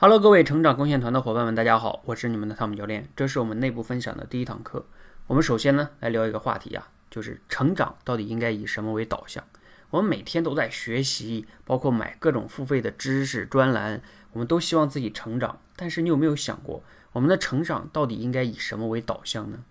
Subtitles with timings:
[0.00, 4.86] Hello，各位成长贡献团的伙伴们，大家好，我是你们的汤姆教练，这是我们内部分享的第一堂课。
[5.26, 9.42] 我们首先呢来聊一个话题啊，就是成长到底应该以什么为导向？
[9.90, 14.00] 我们每天都在学习，包括买各种付费的知识专栏，
[14.30, 15.58] 我们都希望自己成长。
[15.74, 19.64] 但是你有没有想过，我们的成长到底应该以什么为导向呢？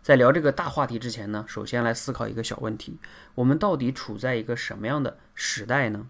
[0.00, 3.00] 在聊这个大话题之前呢，首先来思考一个小问题：
[3.34, 6.06] 我们到底处在一个什么样的时代呢？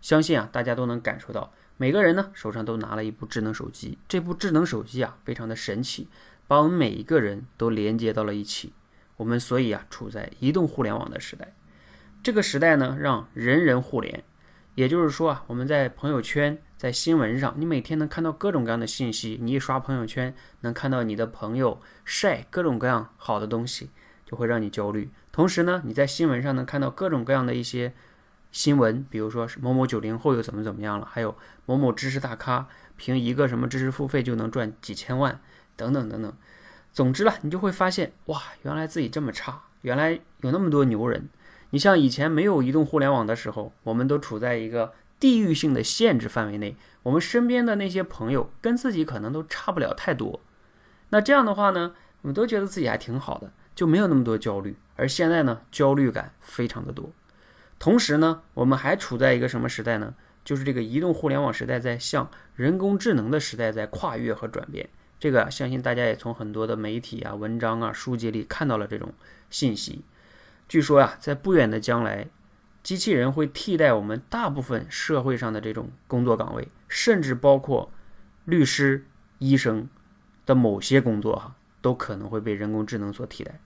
[0.00, 1.52] 相信啊，大家都能感受到。
[1.82, 6.06] 每个人呢手上都拿了一部智能手机，这部智能手机啊非常的神奇，
[6.46, 8.72] 把我们每一个人都连接到了一起。
[9.16, 11.52] 我们所以啊处在移动互联网的时代，
[12.22, 14.22] 这个时代呢让人人互联，
[14.76, 23.90] 也就是说啊我们在朋友圈、在新闻上，你每天能看到各种各样的信息，你一刷朋友圈能看到你的朋友晒各种各样好的东西，
[24.24, 25.10] 就会让你焦虑。
[25.32, 27.92] 同时呢你在新闻上能看到各种各样的一些。
[28.52, 31.34] 新闻，比如说某某九零后又怎么怎么样了，还有
[31.64, 35.40] 某某知识大咖凭一个什么知识付费就能赚几千万，
[35.74, 36.32] 等等等等。
[36.92, 41.30] 总之了，你就会发现，哇，原来自己这么差，原来有那么多牛人。
[41.70, 50.40] 你像以前没有移动互联网的时候，我们都处在一个地域性的限制范围内，我们身边的那些朋友跟自己可能都差不了太多。
[51.08, 54.76] 那这样的话呢，我们都觉得自己还挺好的，就没有那么多焦虑。
[54.96, 57.10] 而现在呢，焦虑感非常的多。
[57.82, 60.14] 同时呢，我们还处在一个什么时代呢？
[60.44, 64.88] 就是这个移动互联网时代在向人工智能的时代在跨越和转变。
[65.18, 69.12] 这个相信大家也从很多的媒体啊、文章啊、书籍里看到了这种
[69.50, 70.04] 信息。
[70.68, 72.28] 据说呀，在不远的将来，
[72.84, 77.90] 机器人会替代我们大部分社会上的这种工作岗位，甚至包括
[78.44, 79.04] 律师、
[79.38, 79.88] 医生
[80.46, 83.58] 的某些工作哈，都可能会被人工智能所替代。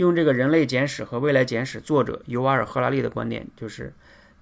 [0.00, 3.92] 用这个《人类简史》和《未来简史》作者尤瓦尔·赫拉利的观点，就是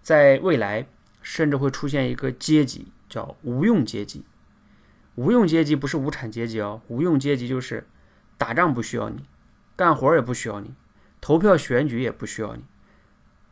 [0.01, 0.87] 在未来
[1.21, 4.25] 甚至会出现一个阶级，叫无用阶级。
[5.17, 7.85] 无用阶级不是无产阶级哦，无用阶级就是
[8.37, 9.25] 打仗不需要你，
[9.75, 10.73] 干活也不需要你，
[11.21, 12.63] 投票选举也不需要你，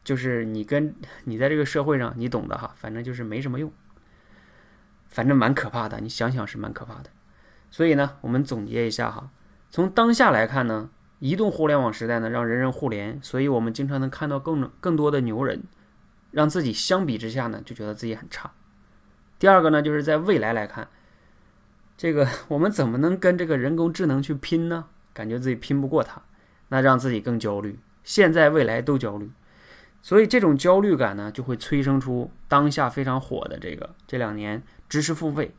[0.04, 3.72] 就是你跟你在这个社会上，你懂的哈，反正就是没什么用，
[5.08, 5.98] 反正蛮可怕的。
[5.98, 7.10] 你想想是蛮可怕的。
[7.72, 9.28] 所以呢，我们总结一下哈，
[9.70, 10.90] 从当下来看呢。
[11.18, 15.62] 移动互联网时代呢，让人人互联，所以我们经常能看到更更多的牛人，
[16.30, 18.52] 让自己相比之下呢，就觉得自己很差。
[19.38, 20.88] 第二个呢，就是在未来来看，
[21.96, 24.86] 这个我们怎么能跟这个人工智能去拼呢？
[25.14, 26.20] 感觉自己拼不过它，
[26.68, 27.78] 那让自己更焦虑。
[28.04, 29.30] 现在未来都焦虑，
[30.02, 35.54] 所以这种焦虑感呢，就会催生出当下非常火的这个这两年知识付费。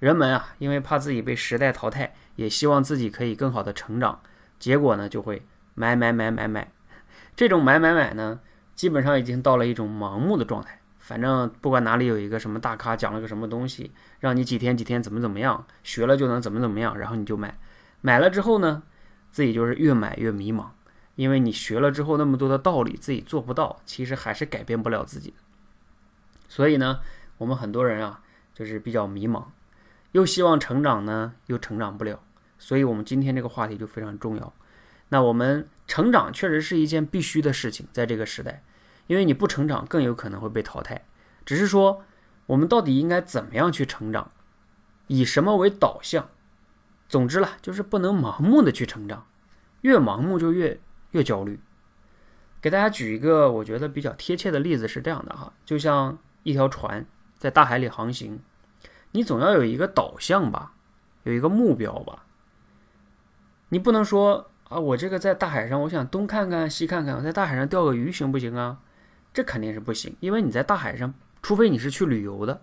[0.00, 4.20] 人们啊，因为怕自己被时代淘汰，也希望自己可以更好的成长。
[4.58, 5.42] 结果呢，就会
[5.74, 6.70] 买买买买买，
[7.36, 8.40] 这种买买买呢，
[8.74, 10.80] 基本上已经到了一种盲目的状态。
[10.98, 17.56] 反正不管哪里有一个什么大咖讲了个什么东西，让你几天几天怎么怎么样，学了就能怎么怎么样，然后你就买。
[18.00, 18.82] 买了之后呢，
[19.30, 20.66] 自己就是越买越迷茫，
[21.14, 25.32] 因为你学了之后那么多的道理自己做不到，其实还是改变不了自己。
[26.48, 26.98] 所以呢，
[27.38, 28.20] 我们很多人啊，
[28.52, 29.44] 就是比较迷茫，
[30.10, 32.20] 又希望成长呢，又成长不了。
[32.58, 34.52] 所以，我们今天这个话题就非常重要。
[35.08, 38.62] 那我们成长确实是一件必须的事情，在这个时代，
[39.06, 41.04] 因为你不成长，更有可能会被淘汰。
[41.44, 42.02] 只是说，
[42.46, 44.32] 我们到底应该怎么样去成长，
[45.06, 46.28] 以什么为导向？
[47.08, 49.26] 总之了，就是不能盲目的去成长，
[49.82, 50.80] 越盲目就越
[51.12, 51.60] 越焦虑。
[52.60, 57.06] 给大家举一个我觉得比较贴切的例子，是这样的哈，就像一条船
[57.38, 58.40] 在大海里航行，
[59.12, 60.72] 你总要有一个导向吧，
[61.22, 62.25] 有一个目标吧。
[63.70, 68.78] 你不能说啊，我这个在大海上，我想东看看西看看，我在大海上钓个鱼行不行啊？
[69.32, 71.12] 这肯定是不行，因为你在大海上，
[71.42, 72.62] 除非你是去旅游的。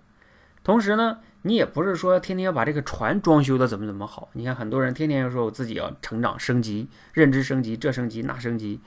[0.64, 4.30] 同时呢，你也不是说天天要把这个船装修的怎么怎么好。
[4.34, 8.80] 你看很多人天天又说我自己要成长升级，认知升级，这升级那升级。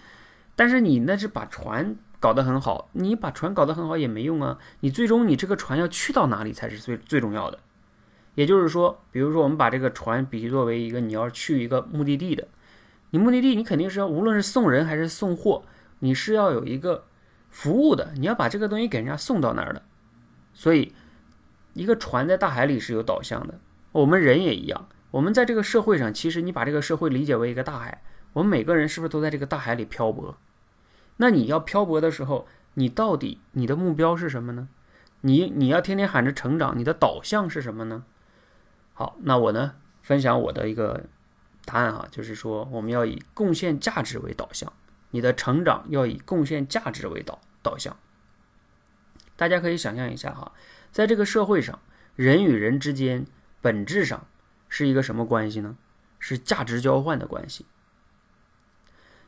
[0.54, 4.58] 但是你那是把船搞得很好，你把船搞得很好也没用啊。
[4.80, 7.58] 你最终你这个船要去到哪里才是最最重要的。
[8.36, 12.46] 也就是说，比如说我们把这个船比作为一个你要去一个目的地的，
[13.10, 15.64] 你目的地你肯定是要无论是送人还是送货，
[15.98, 17.06] 你是要有一个
[17.50, 19.82] 服务的，你要把这个东西给人家送到那儿的。
[20.52, 20.94] 所以，
[21.72, 23.58] 一个船在大海里是有导向的，
[23.92, 24.88] 我们人也一样。
[25.12, 28.02] 我们在这个社会上，其实你把这个社会理解为一个大海，
[28.34, 30.36] 我们每个人是不是都在这个大海里漂泊？
[31.16, 34.68] 那你要漂泊的时候，你到底你的目标是什么呢？
[35.22, 38.04] 你你要天天喊着成长，你的导向是什么呢？
[38.98, 41.04] 好，那我呢分享我的一个
[41.66, 44.72] 答案哈，就是说我们要以贡献价值为导向，
[45.10, 47.94] 你的成长要以贡献价值为导导向。
[49.36, 50.50] 大家可以想象一下哈，
[50.90, 51.78] 在这个社会上，
[52.14, 53.26] 人与人之间
[53.60, 54.26] 本质上
[54.70, 55.76] 是一个什么关系呢？
[56.18, 57.66] 是价值交换的关系。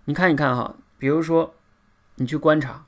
[0.06, 1.54] 你看一看哈，比如说
[2.14, 2.86] 你去观察，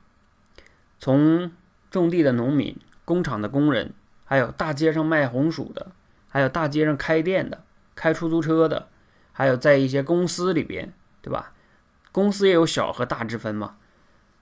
[0.97, 1.51] 从
[1.91, 2.75] 种地的农民、
[3.05, 3.93] 工厂的工人，
[4.25, 5.91] 还有大街上卖红薯的，
[6.31, 7.63] 还有大街上开店的、
[7.93, 8.87] 开出租车的，
[9.31, 10.91] 还有在一些公司里边，
[11.21, 11.53] 对吧？
[12.11, 13.75] 公司也有小和大之分嘛。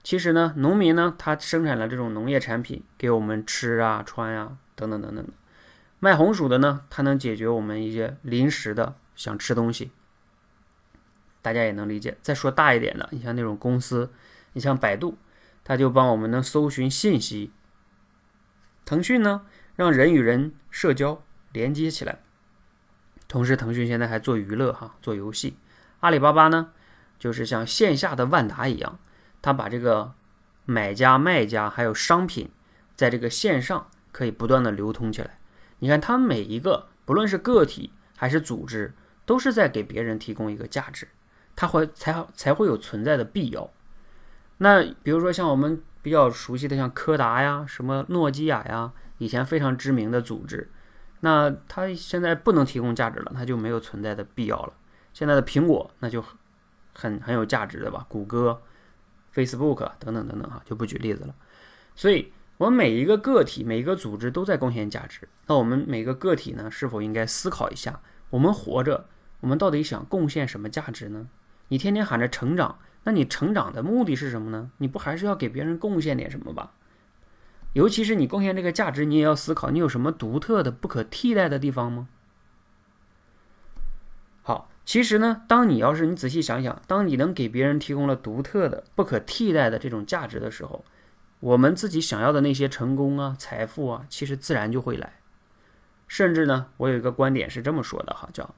[0.02, 5.32] 其实呢，农民呢，他生产了这种农业产品给我们吃啊、穿啊等等等等的。
[5.98, 9.90] 卖红薯的呢，他能解决我们一些临时的想吃东西，
[11.42, 12.16] 大家也能理解。
[12.22, 14.10] 再说大一点的，你像那种公司，
[14.54, 15.18] 你像百度，
[15.62, 17.52] 他就帮我们能搜寻信息。
[18.86, 19.42] 腾讯呢，
[19.76, 21.22] 让人与人社交
[21.52, 22.20] 连接起来。
[23.28, 25.56] 同时，腾讯现在还做娱乐哈，做游戏。
[26.00, 26.72] 阿里巴巴呢，
[27.18, 28.98] 就是像线下的万达一样。
[29.42, 30.12] 他把这个
[30.64, 32.50] 买家、卖家还有商品，
[32.96, 35.38] 在这个线上可以不断的流通起来。
[35.78, 38.92] 你看，他们每一个，不论是个体还是组织，
[39.24, 41.08] 都是在给别人提供一个价值，
[41.56, 43.70] 它会才才会有存在的必要。
[44.58, 50.70] 那比如说像我们比较熟悉的，像柯达呀、什么诺基亚呀，以前非常知名的组织，
[51.20, 54.72] 那它现在不能提供价值了，它就没有存在的必要了。
[55.12, 56.24] 现在的苹果那就
[56.94, 58.60] 很很有价值的吧，谷歌。
[59.32, 61.32] Facebook 等等等等哈，就不举例子了。
[61.94, 65.28] 所以，我们每一个个体、每一个组织都在贡献价值。
[65.46, 68.00] 那我们每个个体呢，是否应该思考一下，
[68.30, 69.06] 我们活着，
[69.38, 71.28] 我们到底想贡献什么价值呢？
[71.68, 74.72] 你天天喊着成长，那你成长的目的是什么呢？
[74.78, 76.72] 你不还是要给别人贡献点什么吧？
[77.72, 82.08] 尤其是你贡献这个价值，你也要思考，你有什么独特的、不可替代的地方吗？
[84.42, 84.68] 好。
[84.82, 90.84] 其实呢，当你要是你仔细想想，当你能给别人提供了独特的、不可替代的这种价值的时候，
[91.38, 95.20] 我们自己想要的那些成功啊、财富啊，其实自然就会来。
[96.08, 98.52] 甚至呢，我有一个观点是这么说的哈，叫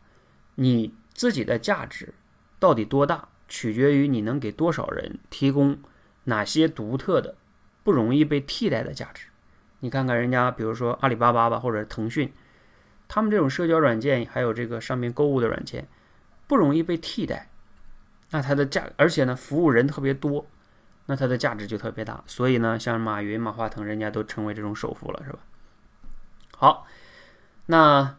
[0.55, 2.15] 你自己的价值
[2.59, 5.79] 到底多大，取决于你能给多少人提供
[6.25, 7.35] 哪些独特的、
[7.83, 9.27] 不容易被替代的价值。
[9.81, 12.33] 你看看人家，比如说阿里巴巴吧，或者腾讯，
[13.09, 15.89] 他们这种社交软件，还有这个上面购物的软件。
[16.49, 17.49] 不容易被替代，
[18.31, 20.45] 那它的价，而且呢，服务人特别多，
[21.07, 22.23] 那它的价值就特别大。
[22.27, 25.39] 所以呢，像马云、马化腾，人家都成为这种首富了，是吧？
[26.55, 26.87] 好，
[27.67, 28.17] 那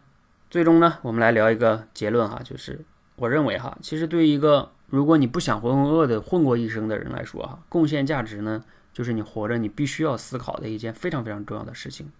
[0.50, 2.84] 最终呢，我们来聊一个结论哈，就是
[3.14, 8.64] 我认为哈，其实对于一个如果你不想浑浑噩噩的混过一生的人来说哈，贡献价值呢，
[8.94, 12.10] 就是你活着你必须要思考的一件非常非常重要的事情。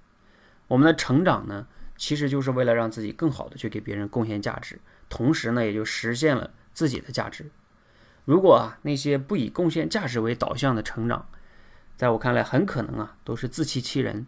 [0.68, 1.66] 我们的成长呢，
[1.96, 4.78] 其实就是为了让自己更好的去给别人贡献价值。
[5.08, 7.50] 同时呢，也就实现了自己的价值。
[8.24, 11.26] 如果啊那些不以贡献价值为导向的成长，
[11.96, 14.26] 在我看来很可能啊都是自欺欺人。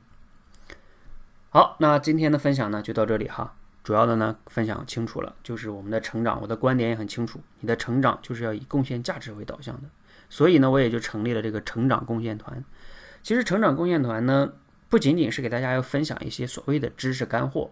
[1.51, 3.55] 好，那今天的分享呢就到这里哈。
[3.83, 7.41] 主要的呢分享清楚了，就是我们的成长，我的观点也很清楚。
[7.61, 9.89] 你的成长就是要以贡献价值为导向的，
[10.29, 12.65] 所以呢我也就成立了这个成长贡献团。
[13.23, 14.53] 其实成长贡献团呢
[14.89, 17.71] 不仅仅是给大家要分享一些所谓的知识干货。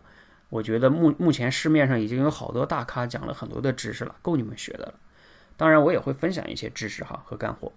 [0.51, 4.95] 我觉得目目前市面上已经有好多大咖讲了很多的知识了，够你们学的了。
[5.57, 7.73] 当然，我也会分享一些知识哈和干货。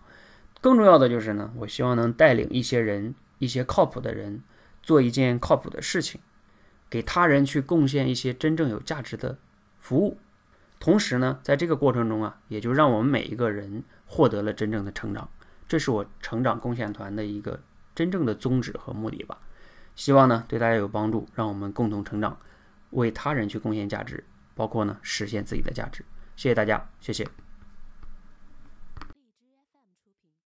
[0.62, 4.44] 更重要的就是呢，我希望能带领一些人，一些靠谱的人，
[4.84, 6.20] 做一件靠谱的事情，
[6.90, 9.38] 给他人去贡献一些真正有价值的
[9.78, 10.18] 服务。
[10.80, 15.30] 同时呢，在这个过程中啊，也就让我们每一个人获得了真正的成长。
[15.68, 17.62] 这是我成长贡献团的一个
[17.94, 19.38] 真正的宗旨和目的吧。
[19.96, 22.36] 希望呢对大家有帮助，让我们共同成长。
[22.92, 24.24] 为他人去贡献价值，
[24.56, 26.06] 包括呢实现自己的价值。
[26.38, 27.28] 谢谢大家，谢谢。